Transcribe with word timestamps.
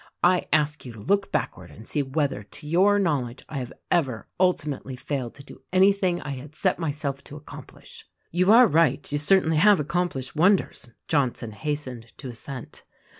I 0.23 0.47
ask 0.51 0.83
you 0.83 0.93
to 0.93 0.99
look 0.99 1.31
backward 1.31 1.69
and 1.69 1.85
see 1.87 2.01
whether, 2.01 2.41
to 2.41 2.67
your 2.67 2.97
knowledge, 2.97 3.43
I 3.47 3.59
have 3.59 3.71
ever 3.91 4.27
ultimately 4.39 4.95
failed 4.95 5.35
to 5.35 5.43
do 5.43 5.61
any 5.71 5.93
thing 5.93 6.19
I 6.23 6.31
had 6.31 6.55
set 6.55 6.79
myself 6.79 7.23
to 7.25 7.35
accomplish." 7.37 8.07
"You 8.31 8.51
are 8.51 8.65
right; 8.65 9.11
you 9.11 9.19
certainly 9.19 9.57
have 9.57 9.79
accomplished 9.79 10.35
won 10.35 10.55
ders!" 10.55 10.87
Johnson 11.07 11.51
hastened 11.51 12.13
to 12.17 12.29
assent. 12.29 12.81